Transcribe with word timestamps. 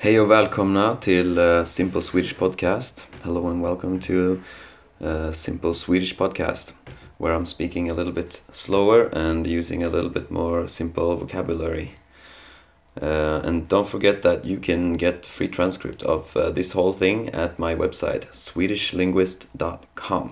Hej 0.00 0.20
och 0.20 0.30
välkomna 0.30 0.96
till 0.96 1.38
uh, 1.38 1.64
Simple 1.64 2.02
Swedish 2.02 2.38
Podcast. 2.38 3.08
Hello 3.22 3.46
and 3.46 3.62
welcome 3.64 4.00
to 4.00 4.36
uh, 5.04 5.32
Simple 5.32 5.74
Swedish 5.74 6.16
Podcast, 6.16 6.74
where 7.16 7.36
I'm 7.36 7.46
speaking 7.46 7.90
a 7.90 7.94
little 7.94 8.12
bit 8.12 8.42
slower 8.52 9.08
and 9.12 9.46
using 9.46 9.82
a 9.82 9.88
little 9.88 10.10
bit 10.10 10.30
more 10.30 10.68
simple 10.68 11.16
vocabulary. 11.16 11.88
Uh, 13.02 13.40
and 13.44 13.68
don't 13.68 13.88
forget 13.88 14.22
that 14.22 14.44
you 14.44 14.60
can 14.60 14.96
get 14.96 15.26
free 15.26 15.48
transcript 15.48 16.02
of 16.04 16.36
uh, 16.36 16.50
this 16.50 16.72
whole 16.72 16.92
thing 16.92 17.30
at 17.30 17.58
my 17.58 17.74
website 17.74 18.26
swedishlinguist.com. 18.32 20.30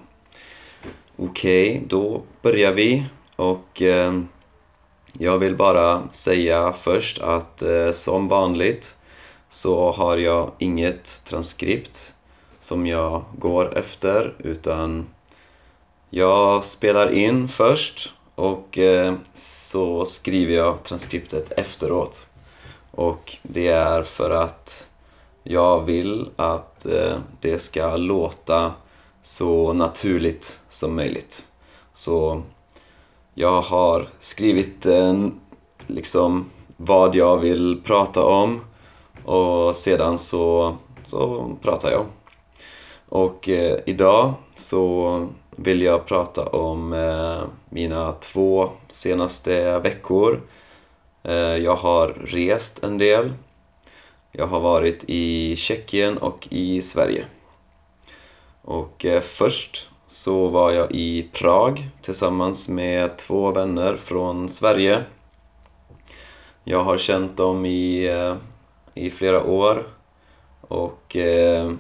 Okej, 1.17 1.71
okay, 1.71 1.81
då 1.89 2.23
börjar 2.43 2.73
vi 2.73 3.05
och 3.37 3.83
jag 5.19 5.39
vill 5.39 5.57
bara 5.57 6.09
säga 6.13 6.73
först 6.73 7.19
att 7.19 7.63
uh, 7.63 7.91
som 7.93 8.29
vanligt 8.29 8.97
så 9.49 9.93
har 9.93 10.17
jag 10.17 10.51
inget 10.59 11.25
transkript 11.25 12.15
som 12.61 12.87
jag 12.87 13.25
går 13.39 13.79
efter 13.79 14.35
utan 14.39 15.07
jag 16.11 16.65
spelar 16.65 17.13
in 17.13 17.49
först 17.49 18.13
och 18.35 18.79
eh, 18.79 19.15
så 19.35 20.07
skriver 20.07 20.55
jag 20.55 20.85
transkriptet 20.85 21.53
efteråt. 21.53 22.27
Och 22.91 23.37
det 23.43 23.69
är 23.69 24.03
för 24.03 24.31
att 24.31 24.87
jag 25.43 25.85
vill 25.85 26.31
att 26.37 26.87
eh, 26.87 27.19
det 27.41 27.59
ska 27.59 27.97
låta 27.97 28.73
så 29.23 29.73
naturligt 29.73 30.61
som 30.69 30.97
möjligt. 30.97 31.45
Så 31.93 32.43
jag 33.35 33.61
har 33.61 34.09
skrivit 34.21 34.87
en, 34.87 35.41
liksom 35.87 36.51
vad 36.77 37.15
jag 37.15 37.37
vill 37.37 37.81
prata 37.85 38.25
om 38.25 38.61
och 39.27 39.77
sedan 39.77 40.19
så, 40.19 40.77
så 41.07 41.51
pratar 41.63 41.91
jag. 41.91 42.07
Och 43.09 43.49
eh, 43.49 43.79
idag 43.87 44.35
så 44.55 45.27
vill 45.57 45.83
jag 45.83 46.07
prata 46.07 46.47
om 46.47 46.93
eh, 46.93 47.43
mina 47.71 48.13
två 48.13 48.69
senaste 48.89 49.79
veckor 49.79 50.41
Eh, 51.29 51.57
jag 51.57 51.77
har 51.77 52.09
rest 52.09 52.85
en 52.85 52.99
del. 52.99 53.33
Jag 54.33 54.47
har 54.47 54.61
varit 54.61 55.05
i 55.09 55.57
Tjeckien 55.57 56.19
och 56.19 56.49
i 56.51 56.83
Sverige. 56.83 57.25
Och 58.63 59.05
eh, 59.05 59.21
först 59.21 59.91
så 60.09 60.49
var 60.49 60.71
jag 60.71 60.93
i 60.93 61.29
Prag 61.33 61.89
tillsammans 62.03 62.69
med 62.69 63.19
två 63.19 63.51
vänner 63.51 63.97
från 63.97 64.49
Sverige. 64.49 65.05
Jag 66.65 66.85
har 66.85 66.99
känt 66.99 67.37
dem 67.37 67.67
i, 67.67 68.07
eh, 68.07 68.37
i 68.97 69.11
flera 69.11 69.45
år 69.45 69.87
och 70.61 71.17
eh, 71.17 71.73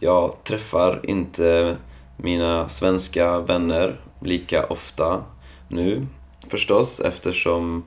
jag 0.00 0.44
träffar 0.44 1.00
inte 1.04 1.76
mina 2.16 2.68
svenska 2.68 3.38
vänner 3.38 4.00
lika 4.20 4.66
ofta 4.66 5.24
nu 5.68 6.06
förstås 6.48 7.00
eftersom 7.00 7.84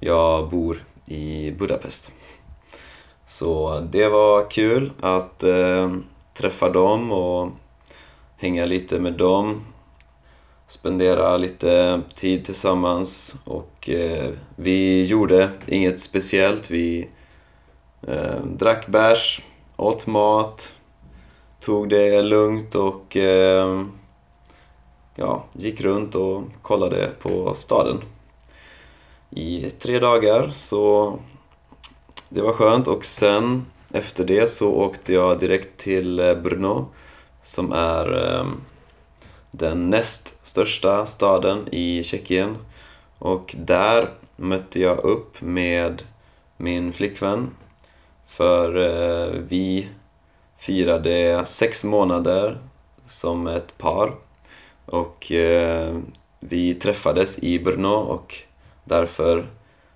jag 0.00 0.50
bor 0.50 0.84
i 1.06 1.50
Budapest. 1.50 2.12
Så 3.26 3.80
det 3.80 4.08
var 4.08 4.50
kul 4.50 4.92
att 5.00 5.42
eh, 5.42 5.96
träffa 6.34 6.68
dem 6.70 7.12
och 7.12 7.50
hänga 8.36 8.64
lite 8.64 9.00
med 9.00 9.12
dem. 9.12 9.64
Spendera 10.68 11.36
lite 11.36 12.02
tid 12.14 12.44
tillsammans 12.44 13.34
och 13.44 13.88
eh, 13.90 14.30
vi 14.56 15.04
gjorde 15.06 15.50
inget 15.66 16.00
speciellt. 16.00 16.70
Vi 16.70 17.08
eh, 18.06 18.40
drack 18.44 18.86
bärs, 18.86 19.42
åt 19.76 20.06
mat, 20.06 20.74
tog 21.60 21.88
det 21.88 22.22
lugnt 22.22 22.74
och 22.74 23.16
eh, 23.16 23.84
ja, 25.14 25.44
gick 25.52 25.80
runt 25.80 26.14
och 26.14 26.42
kollade 26.62 27.10
på 27.20 27.54
staden. 27.54 28.00
I 29.30 29.70
tre 29.70 29.98
dagar 29.98 30.50
så 30.50 31.18
det 32.28 32.40
var 32.40 32.52
skönt 32.52 32.86
och 32.86 33.04
sen 33.04 33.66
efter 33.92 34.24
det 34.24 34.50
så 34.50 34.72
åkte 34.72 35.12
jag 35.12 35.38
direkt 35.38 35.80
till 35.80 36.20
eh, 36.20 36.34
Brno 36.34 36.86
som 37.42 37.72
är 37.72 38.36
eh, 38.38 38.46
den 39.50 39.90
näst 39.90 40.38
största 40.42 41.06
staden 41.06 41.68
i 41.72 42.02
Tjeckien. 42.02 42.56
Och 43.18 43.54
där 43.58 44.10
mötte 44.36 44.80
jag 44.80 44.98
upp 44.98 45.40
med 45.40 46.02
min 46.56 46.92
flickvän 46.92 47.50
för 48.26 48.76
eh, 48.76 49.40
vi 49.48 49.88
firade 50.58 51.44
sex 51.46 51.84
månader 51.84 52.58
som 53.06 53.46
ett 53.46 53.78
par 53.78 54.12
och 54.86 55.32
eh, 55.32 55.98
vi 56.40 56.74
träffades 56.74 57.38
i 57.38 57.58
Brno 57.58 57.94
och 57.94 58.46
Därför 58.88 59.46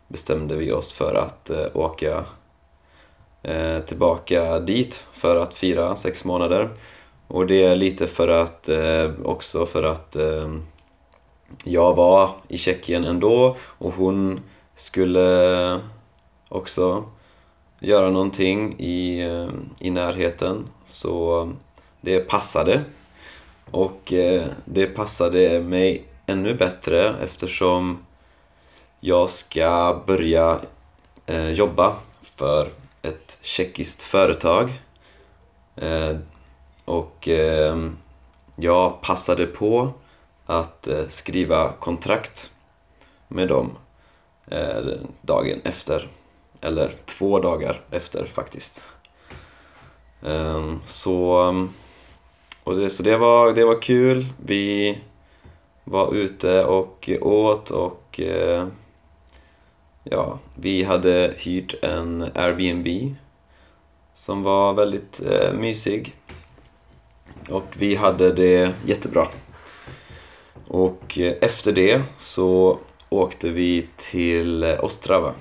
bestämde 0.08 0.56
vi 0.56 0.72
oss 0.72 0.92
för 0.92 1.14
att 1.14 1.50
eh, 1.50 1.66
åka 1.74 2.24
eh, 3.42 3.78
tillbaka 3.78 4.60
dit 4.60 5.04
för 5.12 5.36
att 5.36 5.54
fira 5.54 5.96
sex 5.96 6.24
månader. 6.24 6.70
Och 7.28 7.46
det 7.46 7.62
är 7.62 7.76
lite 7.76 8.06
för 8.06 8.28
att 8.28 8.68
eh, 8.68 9.10
också 9.24 9.66
för 9.66 9.82
att 9.82 10.16
eh, 10.16 10.54
jag 11.64 11.94
var 11.96 12.30
i 12.48 12.58
Tjeckien 12.58 13.04
ändå 13.04 13.56
och 13.60 13.94
hon 13.94 14.40
skulle 14.74 15.80
också 16.48 17.04
göra 17.80 18.10
någonting 18.10 18.74
i, 18.78 19.20
eh, 19.20 19.48
i 19.78 19.90
närheten 19.90 20.68
så 20.84 21.42
eh, 21.42 21.48
det 22.00 22.20
passade 22.20 22.84
och 23.70 24.12
eh, 24.12 24.46
det 24.64 24.86
passade 24.86 25.60
mig 25.60 26.04
ännu 26.26 26.54
bättre 26.54 27.16
eftersom 27.22 27.98
jag 29.00 29.30
ska 29.30 30.00
börja 30.06 30.58
jobba 31.54 31.96
för 32.36 32.70
ett 33.02 33.38
tjeckiskt 33.42 34.02
företag. 34.02 34.80
Och 36.84 37.28
jag 38.56 39.00
passade 39.00 39.46
på 39.46 39.92
att 40.46 40.88
skriva 41.08 41.72
kontrakt 41.72 42.50
med 43.28 43.48
dem 43.48 43.70
dagen 45.22 45.60
efter. 45.64 46.08
Eller 46.60 46.94
två 47.04 47.38
dagar 47.38 47.80
efter 47.90 48.26
faktiskt. 48.26 48.86
Ehm, 50.22 50.80
så 50.86 51.42
ehm, 51.42 51.70
och 52.64 52.76
det, 52.76 52.90
så 52.90 53.02
det, 53.02 53.16
var, 53.16 53.52
det 53.52 53.64
var 53.64 53.82
kul. 53.82 54.26
Vi 54.36 54.98
var 55.84 56.14
ute 56.14 56.64
och 56.64 57.10
åt 57.20 57.70
och 57.70 58.20
eh, 58.20 58.66
ja, 60.04 60.38
vi 60.54 60.82
hade 60.82 61.34
hyrt 61.36 61.74
en 61.82 62.30
Airbnb 62.34 63.14
som 64.14 64.42
var 64.42 64.72
väldigt 64.72 65.22
eh, 65.26 65.52
mysig. 65.52 66.14
Och 67.50 67.66
vi 67.78 67.94
hade 67.94 68.32
det 68.32 68.74
jättebra. 68.86 69.28
Och 70.68 71.18
eh, 71.18 71.34
efter 71.40 71.72
det 71.72 72.02
så 72.18 72.78
åkte 73.08 73.48
vi 73.48 73.86
till 73.96 74.64
Ostrava. 74.64 75.34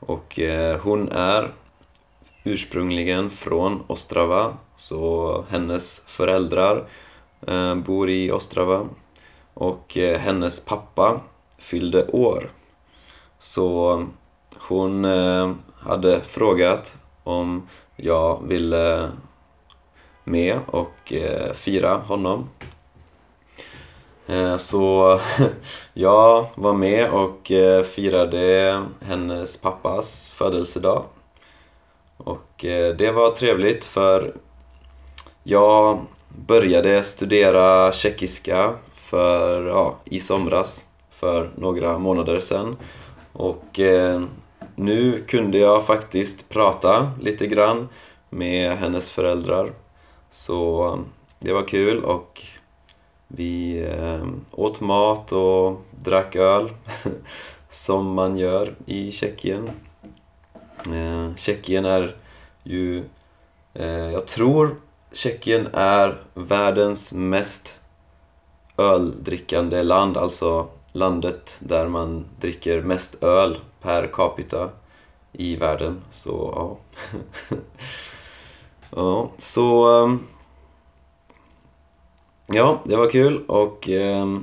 Och 0.00 0.38
eh, 0.38 0.80
hon 0.80 1.08
är 1.08 1.52
ursprungligen 2.44 3.30
från 3.30 3.84
Ostrava, 3.86 4.56
så 4.76 5.44
hennes 5.48 6.02
föräldrar 6.06 6.88
eh, 7.46 7.74
bor 7.74 8.10
i 8.10 8.30
Ostrava. 8.30 8.88
Och 9.54 9.96
eh, 9.96 10.18
hennes 10.18 10.64
pappa 10.64 11.20
fyllde 11.58 12.06
år 12.06 12.50
så 13.38 14.06
hon 14.58 15.04
eh, 15.04 15.54
hade 15.74 16.20
frågat 16.20 16.98
om 17.24 17.68
jag 17.96 18.42
ville 18.46 19.10
med 20.24 20.60
och 20.66 21.12
eh, 21.12 21.52
fira 21.52 21.96
honom. 21.96 22.48
Eh, 24.30 24.56
så 24.56 25.20
jag 25.94 26.46
var 26.54 26.72
med 26.72 27.10
och 27.10 27.50
eh, 27.50 27.82
firade 27.82 28.82
hennes 29.00 29.56
pappas 29.56 30.30
födelsedag. 30.30 31.04
Och 32.16 32.64
eh, 32.64 32.96
det 32.96 33.12
var 33.12 33.30
trevligt 33.30 33.84
för 33.84 34.34
jag 35.42 36.00
började 36.28 37.02
studera 37.04 37.92
tjeckiska 37.92 38.74
för, 38.94 39.66
ja, 39.66 39.96
i 40.04 40.20
somras, 40.20 40.84
för 41.10 41.50
några 41.56 41.98
månader 41.98 42.40
sedan. 42.40 42.76
Och 43.32 43.80
nu 44.74 45.24
kunde 45.28 45.58
jag 45.58 45.86
faktiskt 45.86 46.48
prata 46.48 47.10
lite 47.20 47.46
grann 47.46 47.88
med 48.28 48.76
hennes 48.76 49.10
föräldrar. 49.10 49.70
Så 50.30 50.98
det 51.38 51.52
var 51.52 51.68
kul 51.68 52.04
och 52.04 52.42
vi 53.34 53.82
eh, 53.82 54.26
åt 54.50 54.80
mat 54.80 55.32
och 55.32 55.82
drack 55.90 56.36
öl 56.36 56.70
som 57.70 58.06
man 58.14 58.38
gör 58.38 58.74
i 58.86 59.12
Tjeckien. 59.12 59.70
Eh, 60.86 61.34
Tjeckien 61.36 61.84
är 61.84 62.16
ju, 62.62 63.04
eh, 63.74 63.88
jag 63.88 64.26
tror 64.26 64.76
Tjeckien 65.12 65.68
är 65.72 66.18
världens 66.34 67.12
mest 67.12 67.80
öldrickande 68.76 69.82
land, 69.82 70.16
alltså 70.16 70.68
landet 70.92 71.56
där 71.60 71.88
man 71.88 72.24
dricker 72.40 72.82
mest 72.82 73.22
öl 73.22 73.58
per 73.80 74.06
capita 74.06 74.70
i 75.32 75.56
världen. 75.56 76.00
Så 76.10 76.52
ja. 76.56 76.76
ja, 78.90 79.30
så... 79.38 79.96
Ehm, 80.04 80.26
Ja, 82.52 82.80
det 82.84 82.96
var 82.96 83.10
kul 83.10 83.44
och 83.46 83.88
eh, 83.88 84.38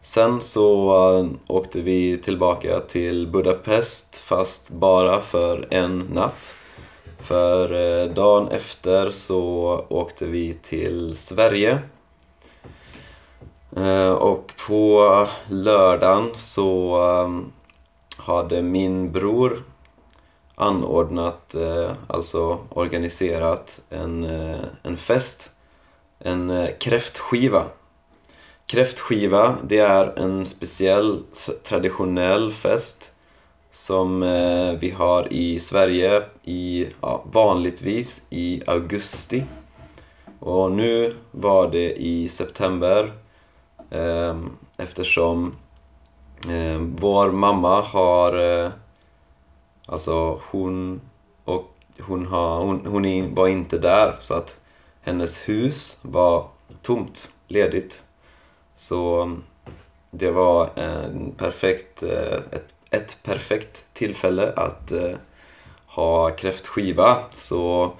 sen 0.00 0.40
så 0.40 0.90
eh, 1.18 1.26
åkte 1.46 1.80
vi 1.80 2.18
tillbaka 2.18 2.80
till 2.80 3.26
Budapest 3.26 4.16
fast 4.16 4.70
bara 4.70 5.20
för 5.20 5.66
en 5.70 5.98
natt. 5.98 6.56
För 7.18 7.72
eh, 7.72 8.14
dagen 8.14 8.48
efter 8.48 9.10
så 9.10 9.84
åkte 9.88 10.26
vi 10.26 10.54
till 10.54 11.16
Sverige 11.16 11.78
eh, 13.76 14.10
och 14.10 14.52
på 14.68 15.26
lördagen 15.48 16.30
så 16.34 16.96
ehm, 17.02 17.52
hade 18.16 18.62
min 18.62 19.12
bror 19.12 19.62
anordnat, 20.54 21.54
eh, 21.54 21.90
alltså 22.06 22.58
organiserat 22.68 23.80
en, 23.90 24.24
eh, 24.24 24.60
en 24.82 24.96
fest. 24.96 25.50
En 26.24 26.50
eh, 26.50 26.70
kräftskiva. 26.80 27.66
Kräftskiva, 28.66 29.56
det 29.62 29.78
är 29.78 30.18
en 30.18 30.44
speciell 30.44 31.22
traditionell 31.62 32.52
fest 32.52 33.12
som 33.70 34.22
eh, 34.22 34.72
vi 34.72 34.90
har 34.90 35.32
i 35.32 35.60
Sverige 35.60 36.22
i, 36.44 36.86
ja, 37.00 37.24
vanligtvis 37.32 38.22
i 38.30 38.62
augusti. 38.66 39.44
Och 40.38 40.72
nu 40.72 41.16
var 41.30 41.70
det 41.70 41.92
i 41.92 42.28
september 42.28 43.12
ehm, 43.90 44.50
eftersom 44.76 45.56
ehm, 46.50 46.96
vår 46.96 47.30
mamma 47.30 47.80
har 47.80 48.64
eh, 48.64 48.72
Alltså 49.86 50.40
hon, 50.50 51.00
och 51.44 51.74
hon, 52.00 52.26
har, 52.26 52.58
hon, 52.58 52.86
hon 52.86 53.34
var 53.34 53.48
inte 53.48 53.78
där 53.78 54.16
så 54.18 54.34
att 54.34 54.60
hennes 55.04 55.48
hus 55.48 55.98
var 56.02 56.48
tomt, 56.82 57.28
ledigt. 57.48 58.02
Så 58.74 59.30
det 60.10 60.30
var 60.30 60.70
en 60.76 61.32
perfekt, 61.36 62.02
eh, 62.02 62.38
ett, 62.50 62.74
ett 62.90 63.18
perfekt 63.22 63.84
tillfälle 63.92 64.52
att 64.52 64.92
eh, 64.92 65.16
ha 65.86 66.30
kräftskiva. 66.30 67.16
Så 67.30 67.92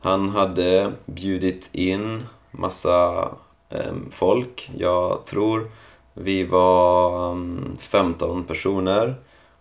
han 0.00 0.28
hade 0.28 0.92
bjudit 1.06 1.70
in 1.72 2.26
massa 2.50 3.28
ehm, 3.70 4.10
folk. 4.10 4.70
Jag 4.76 5.24
tror 5.26 5.70
vi 6.14 6.44
var 6.44 7.32
mm, 7.32 7.76
15 7.80 8.44
personer 8.44 9.14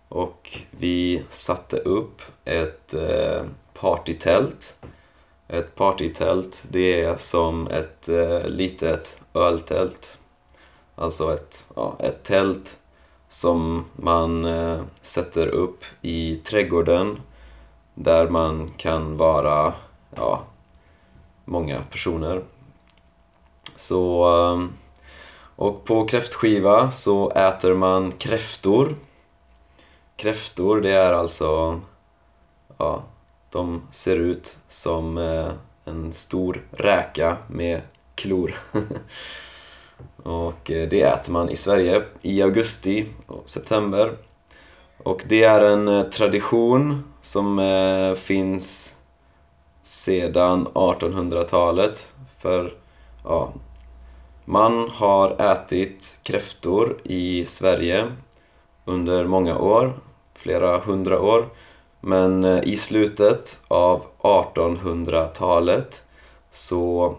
och 0.07 0.59
vi 0.71 1.23
satte 1.29 1.77
upp 1.77 2.21
ett 2.45 2.93
eh, 2.93 3.43
partytält. 3.73 4.75
Ett 5.51 5.75
partytält, 5.75 6.63
det 6.69 7.01
är 7.01 7.15
som 7.17 7.67
ett 7.67 8.09
eh, 8.09 8.45
litet 8.45 9.21
öltält. 9.33 10.19
Alltså 10.95 11.33
ett, 11.33 11.65
ja, 11.75 11.95
ett 11.99 12.23
tält 12.23 12.77
som 13.29 13.85
man 13.95 14.45
eh, 14.45 14.81
sätter 15.01 15.47
upp 15.47 15.83
i 16.01 16.35
trädgården 16.35 17.21
där 17.93 18.29
man 18.29 18.73
kan 18.77 19.17
vara 19.17 19.73
ja, 20.15 20.43
många 21.45 21.83
personer. 21.91 22.43
Så, 23.75 24.25
eh, 24.35 24.67
och 25.55 25.85
på 25.85 26.07
kräftskiva 26.07 26.91
så 26.91 27.29
äter 27.29 27.73
man 27.73 28.11
kräftor 28.11 28.95
Kräftor, 30.21 30.81
det 30.81 30.91
är 30.91 31.13
alltså... 31.13 31.81
Ja, 32.77 33.03
de 33.51 33.81
ser 33.91 34.17
ut 34.17 34.57
som 34.67 35.17
eh, 35.17 35.51
en 35.85 36.13
stor 36.13 36.61
räka 36.71 37.37
med 37.47 37.81
klor. 38.15 38.55
och 40.23 40.71
eh, 40.71 40.89
det 40.89 41.01
äter 41.01 41.31
man 41.31 41.49
i 41.49 41.55
Sverige 41.55 42.03
i 42.21 42.41
augusti 42.41 43.05
och 43.27 43.49
september. 43.49 44.17
Och 44.97 45.23
det 45.27 45.43
är 45.43 45.61
en 45.61 45.87
eh, 45.87 46.03
tradition 46.03 47.03
som 47.21 47.59
eh, 47.59 48.13
finns 48.13 48.95
sedan 49.81 50.67
1800-talet. 50.67 52.07
För 52.39 52.73
ja, 53.23 53.53
man 54.45 54.89
har 54.89 55.51
ätit 55.51 56.19
kräftor 56.23 56.97
i 57.03 57.45
Sverige 57.45 58.11
under 58.85 59.25
många 59.25 59.57
år 59.57 59.93
flera 60.33 60.77
hundra 60.77 61.21
år. 61.21 61.45
Men 62.01 62.43
eh, 62.43 62.63
i 62.63 62.77
slutet 62.77 63.59
av 63.67 64.05
1800-talet 64.19 66.03
så 66.51 67.15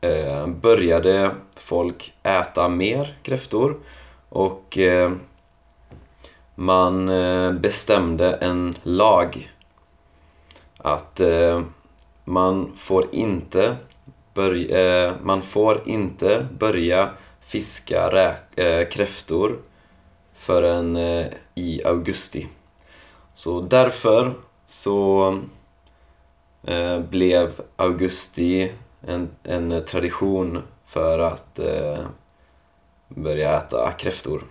eh, 0.00 0.46
började 0.46 1.34
folk 1.56 2.14
äta 2.22 2.68
mer 2.68 3.18
kräftor 3.22 3.76
och 4.28 4.78
eh, 4.78 5.12
man 6.54 7.08
eh, 7.08 7.52
bestämde 7.52 8.32
en 8.32 8.74
lag 8.82 9.52
att 10.78 11.20
eh, 11.20 11.62
man 12.24 12.72
får 12.76 13.06
inte 13.12 13.76
börja, 14.34 15.06
eh, 15.06 15.14
man 15.22 15.42
får 15.42 15.82
inte 15.88 16.46
börja 16.58 17.10
fiska 17.40 18.34
eh, 18.56 18.88
kräftor 18.88 19.58
förrän 20.34 20.96
i 21.54 21.80
augusti. 21.84 22.48
Så 23.34 23.60
därför 23.60 24.34
så 24.66 25.38
eh, 26.62 27.00
blev 27.00 27.60
augusti 27.76 28.72
en, 29.06 29.28
en 29.42 29.84
tradition 29.84 30.62
för 30.86 31.18
att 31.18 31.58
eh, 31.58 32.06
börja 33.08 33.56
äta 33.58 33.92
kräftor. 33.92 34.42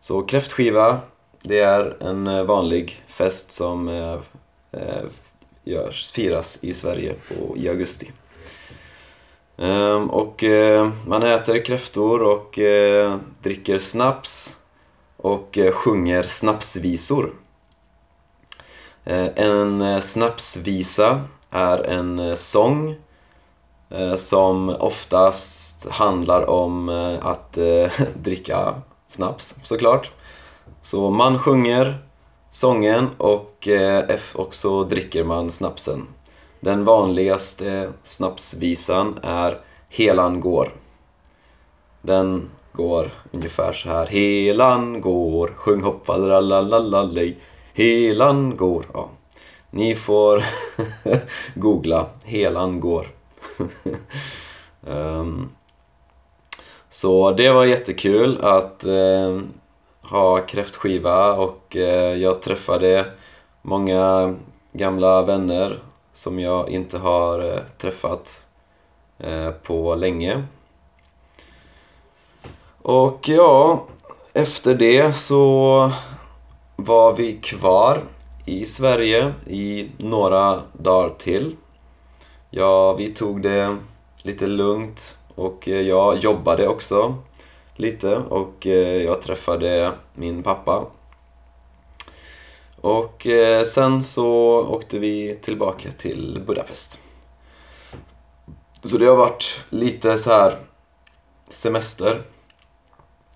Så 0.00 0.22
kräftskiva, 0.22 1.00
det 1.42 1.58
är 1.58 1.96
en 2.00 2.26
eh, 2.26 2.42
vanlig 2.42 3.04
fest 3.06 3.52
som 3.52 3.88
eh, 3.88 4.20
eh, 4.72 5.04
görs, 5.64 6.10
firas 6.12 6.58
i 6.62 6.74
Sverige 6.74 7.14
på, 7.28 7.56
i 7.56 7.68
augusti. 7.68 8.12
Um, 9.56 10.10
och 10.10 10.44
eh, 10.44 10.90
man 11.06 11.22
äter 11.22 11.64
kräftor 11.64 12.22
och 12.22 12.58
eh, 12.58 13.16
dricker 13.42 13.78
snaps 13.78 14.56
och 15.16 15.58
eh, 15.58 15.72
sjunger 15.72 16.22
snapsvisor. 16.22 17.32
Eh, 19.08 19.28
en 19.36 19.80
eh, 19.80 20.00
snapsvisa 20.00 21.20
är 21.50 21.78
en 21.78 22.18
eh, 22.18 22.34
sång 22.34 22.96
som 24.16 24.68
oftast 24.68 25.88
handlar 25.88 26.50
om 26.50 26.88
att 27.22 27.58
dricka 28.14 28.74
snaps 29.06 29.54
såklart. 29.62 30.10
Så 30.82 31.10
man 31.10 31.38
sjunger 31.38 31.98
sången 32.50 33.08
och 33.18 33.68
också 34.34 34.84
dricker 34.84 35.24
man 35.24 35.50
snapsen. 35.50 36.06
Den 36.60 36.84
vanligaste 36.84 37.92
snapsvisan 38.02 39.18
är 39.22 39.60
Helan 39.88 40.40
går. 40.40 40.72
Den 42.02 42.50
går 42.72 43.10
ungefär 43.32 43.72
så 43.72 43.88
här. 43.88 44.06
Helan 44.06 45.00
går, 45.00 45.52
sjung 45.56 45.82
hopp. 45.82 46.08
Helan 47.78 48.56
går. 48.56 48.84
Ja. 48.92 49.08
Ni 49.70 49.94
får 49.94 50.44
googla 51.54 52.06
Helan 52.24 52.80
går. 52.80 53.06
um, 54.80 55.48
så 56.90 57.30
det 57.32 57.50
var 57.50 57.64
jättekul 57.64 58.38
att 58.42 58.84
uh, 58.84 59.40
ha 60.02 60.40
kräftskiva 60.40 61.32
och 61.32 61.76
uh, 61.76 61.82
jag 62.14 62.42
träffade 62.42 63.12
många 63.62 64.34
gamla 64.72 65.22
vänner 65.22 65.78
som 66.12 66.38
jag 66.38 66.68
inte 66.68 66.98
har 66.98 67.44
uh, 67.44 67.60
träffat 67.78 68.46
eh, 69.18 69.50
på 69.50 69.94
länge. 69.94 70.44
Och 72.82 73.28
ja, 73.28 73.84
efter 74.32 74.74
det 74.74 75.12
så 75.12 75.92
var 76.80 77.12
vi 77.12 77.32
kvar 77.32 78.02
i 78.44 78.66
Sverige 78.66 79.34
i 79.46 79.90
några 79.96 80.62
dagar 80.72 81.14
till. 81.14 81.56
Ja, 82.50 82.92
vi 82.92 83.08
tog 83.08 83.42
det 83.42 83.76
lite 84.22 84.46
lugnt 84.46 85.16
och 85.34 85.68
eh, 85.68 85.80
jag 85.80 86.18
jobbade 86.18 86.68
också 86.68 87.16
lite 87.76 88.16
och 88.16 88.66
eh, 88.66 89.02
jag 89.02 89.22
träffade 89.22 89.92
min 90.14 90.42
pappa. 90.42 90.86
Och 92.80 93.26
eh, 93.26 93.64
sen 93.64 94.02
så 94.02 94.28
åkte 94.66 94.98
vi 94.98 95.34
tillbaka 95.34 95.92
till 95.92 96.42
Budapest. 96.46 96.98
Så 98.84 98.98
det 98.98 99.06
har 99.06 99.16
varit 99.16 99.64
lite 99.70 100.18
så 100.18 100.30
här 100.30 100.56
semester 101.48 102.22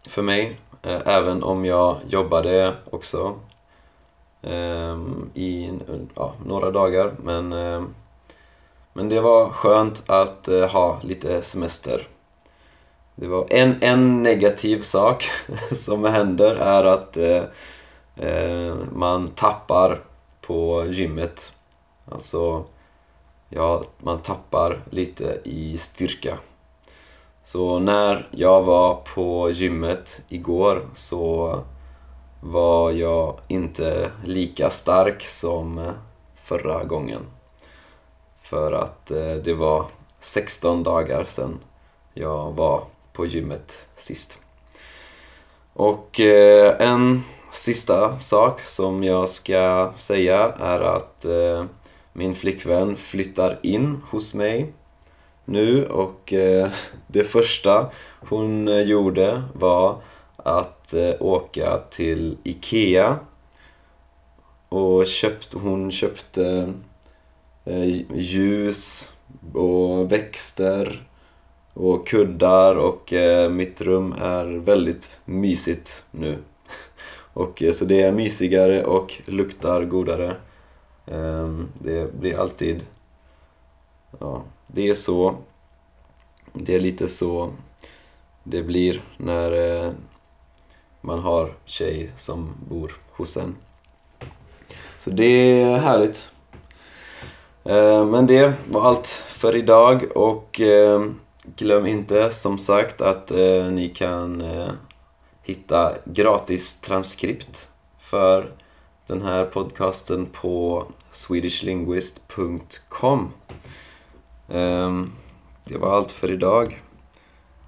för 0.07 0.23
mig. 0.23 0.59
Eh, 0.83 1.01
även 1.07 1.43
om 1.43 1.65
jag 1.65 1.97
jobbade 2.09 2.75
också 2.91 3.41
ehm, 4.43 5.31
i 5.35 5.71
ja, 6.15 6.35
några 6.47 6.71
dagar. 6.71 7.13
Men, 7.23 7.53
eh, 7.53 7.83
men 8.93 9.09
det 9.09 9.21
var 9.21 9.51
skönt 9.51 10.11
att 10.11 10.49
eh, 10.49 10.69
ha 10.69 11.01
lite 11.03 11.43
semester. 11.43 12.09
Det 13.15 13.27
var 13.27 13.47
en, 13.51 13.77
en 13.81 14.23
negativ 14.23 14.81
sak 14.81 15.31
som 15.73 16.05
händer 16.05 16.55
är 16.55 16.85
att 16.85 17.17
eh, 17.17 17.43
eh, 18.17 18.75
man 18.93 19.29
tappar 19.29 20.01
på 20.41 20.87
gymmet. 20.87 21.53
Alltså, 22.11 22.65
ja, 23.49 23.83
man 23.99 24.19
tappar 24.19 24.83
lite 24.91 25.41
i 25.45 25.79
styrka. 25.79 26.39
Så 27.45 27.79
när 27.79 28.29
jag 28.31 28.63
var 28.63 28.95
på 28.95 29.51
gymmet 29.51 30.21
igår 30.29 30.89
så 30.95 31.61
var 32.41 32.91
jag 32.91 33.39
inte 33.49 34.11
lika 34.25 34.71
stark 34.71 35.23
som 35.23 35.79
eh, 35.79 35.93
förra 36.45 36.85
gången. 36.85 37.23
För 38.43 38.73
att 38.73 39.11
eh, 39.11 39.35
det 39.35 39.55
var 39.55 39.87
16 40.21 40.83
dagar 40.83 41.25
sedan 41.25 41.59
jag 42.15 42.53
var 42.53 42.85
på 43.13 43.27
gymmet 43.27 43.87
sist. 43.97 44.39
Och 45.73 46.21
eh, 46.21 46.77
en 46.79 47.25
sista 47.53 48.19
sak 48.19 48.61
som 48.61 49.05
jag 49.05 49.29
ska 49.29 49.93
säga 49.97 50.53
är 50.61 50.81
att 50.81 51.27
min 52.13 52.35
flickvän 52.35 52.97
flyttar 52.97 53.59
in 53.63 54.01
hos 54.11 54.35
mig 54.35 54.73
nu 55.45 55.87
och 55.87 56.33
eh, 56.33 56.71
det 57.07 57.25
första 57.25 57.91
hon 58.21 58.69
eh, 58.69 58.81
gjorde 58.81 59.43
var 59.53 59.97
att 60.37 60.95
eh, 60.95 61.15
åka 61.21 61.79
till 61.91 62.37
IKEA 62.43 63.19
och 64.69 65.07
köpt, 65.07 65.53
hon 65.53 65.91
köpte 65.91 66.73
eh, 67.65 68.03
ljus 68.15 69.13
och 69.55 70.13
växter 70.13 71.03
och 71.75 72.07
kuddar 72.07 72.77
och 72.77 73.13
eh, 73.13 73.51
mitt 73.51 73.81
rum 73.81 74.15
är 74.21 74.45
väldigt 74.45 75.11
mysigt 75.25 76.05
nu. 76.11 76.39
Och, 77.35 77.63
så 77.75 77.85
det 77.85 78.03
är 78.03 78.13
mysigare 78.13 78.85
och 78.85 79.23
luktar 79.27 79.85
godare. 79.85 80.37
Ehm, 81.07 81.69
det 81.79 82.15
blir 82.15 82.39
alltid 82.39 82.85
ja, 84.19 84.43
det 84.67 84.89
är 84.89 84.95
så 84.95 85.37
det 86.53 86.75
är 86.75 86.81
lite 86.81 87.09
så 87.09 87.53
det 88.43 88.63
blir 88.63 89.03
när 89.17 89.53
eh, 89.53 89.91
man 91.01 91.19
har 91.19 91.55
tjej 91.65 92.13
som 92.17 92.55
bor 92.69 92.97
hos 93.11 93.37
en. 93.37 93.57
Så 94.99 95.11
det 95.11 95.25
är 95.25 95.79
härligt. 95.79 96.31
Eh, 97.65 98.07
men 98.07 98.27
det 98.27 98.53
var 98.69 98.83
allt 98.83 99.07
för 99.29 99.57
idag 99.57 100.05
och 100.15 100.61
eh, 100.61 101.07
glöm 101.57 101.87
inte 101.87 102.31
som 102.31 102.59
sagt 102.59 103.01
att 103.01 103.31
eh, 103.31 103.65
ni 103.65 103.89
kan 103.89 104.41
eh, 104.41 104.71
hitta 105.43 105.93
gratis 106.05 106.81
transkript 106.81 107.69
för 107.99 108.53
den 109.07 109.23
här 109.23 109.45
podcasten 109.45 110.27
på 110.27 110.87
swedishlinguist.com 111.11 113.31
Ehm, 114.49 115.11
det 115.65 115.79
var 115.79 115.97
allt 115.97 116.11
för 116.11 116.31
idag. 116.31 116.83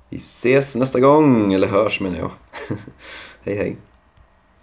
Vi 0.09 0.16
ses 0.16 0.76
nästa 0.76 1.00
gång, 1.00 1.52
eller 1.52 1.69
hörs 1.69 2.00
menar 2.00 2.19
jag. 2.19 2.31
hej 3.45 3.57
hej. 3.57 3.76